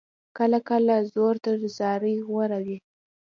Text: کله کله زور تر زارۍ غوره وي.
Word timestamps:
کله 0.37 0.59
کله 0.69 0.95
زور 1.13 1.35
تر 1.45 1.57
زارۍ 1.77 2.15
غوره 2.27 2.59
وي. 2.65 2.77